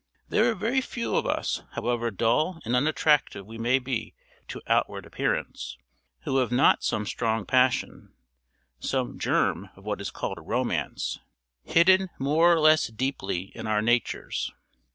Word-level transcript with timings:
There 0.29 0.49
are 0.49 0.55
very 0.55 0.81
few 0.81 1.15
of 1.15 1.27
us, 1.27 1.61
however 1.73 2.09
dull 2.09 2.59
and 2.65 2.75
unattractive 2.75 3.45
we 3.45 3.59
may 3.59 3.77
be 3.77 4.15
to 4.47 4.59
outward 4.65 5.05
appearance, 5.05 5.77
who 6.21 6.37
have 6.37 6.51
not 6.51 6.83
some 6.83 7.05
strong 7.05 7.45
passion, 7.45 8.11
some 8.79 9.19
germ 9.19 9.69
of 9.75 9.83
what 9.85 10.01
is 10.01 10.09
called 10.09 10.39
romance, 10.41 11.19
hidden 11.63 12.09
more 12.17 12.51
or 12.51 12.59
less 12.59 12.87
deeply 12.87 13.51
in 13.55 13.67
our 13.67 13.83
natures. 13.83 14.51